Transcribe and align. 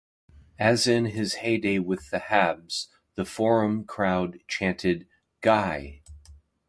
As 0.57 0.87
in 0.87 1.05
his 1.05 1.35
heydey 1.35 1.77
with 1.77 2.09
the 2.09 2.17
Habs, 2.17 2.87
the 3.13 3.23
Forum 3.23 3.85
crowd 3.85 4.39
chanted 4.47 5.05
Guy! 5.41 6.01